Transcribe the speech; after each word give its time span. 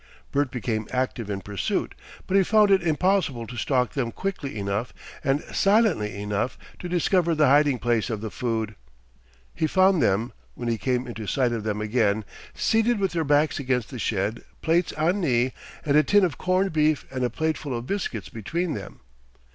Bert 0.31 0.49
became 0.49 0.87
active 0.89 1.29
in 1.29 1.41
pursuit; 1.41 1.93
but 2.25 2.35
he 2.35 2.41
found 2.41 2.71
it 2.71 2.81
impossible 2.81 3.45
to 3.45 3.55
stalk 3.55 3.93
them 3.93 4.11
quickly 4.11 4.57
enough 4.57 4.95
and 5.23 5.43
silently 5.53 6.19
enough 6.19 6.57
to 6.79 6.89
discover 6.89 7.35
the 7.35 7.45
hiding 7.45 7.77
place 7.77 8.09
of 8.09 8.19
the 8.19 8.31
food. 8.31 8.73
He 9.53 9.67
found 9.67 10.01
them, 10.01 10.33
when 10.55 10.69
he 10.69 10.79
came 10.79 11.05
into 11.05 11.27
sight 11.27 11.51
of 11.51 11.63
them 11.63 11.81
again, 11.81 12.25
seated 12.55 12.97
with 12.97 13.11
their 13.11 13.23
backs 13.23 13.59
against 13.59 13.91
the 13.91 13.99
shed, 13.99 14.43
plates 14.63 14.91
on 14.93 15.21
knee, 15.21 15.53
and 15.85 15.95
a 15.95 16.01
tin 16.01 16.25
of 16.25 16.35
corned 16.35 16.73
beef 16.73 17.05
and 17.11 17.23
a 17.23 17.29
plateful 17.29 17.77
of 17.77 17.85
biscuits 17.85 18.27
between 18.27 18.73
them. 18.73 19.01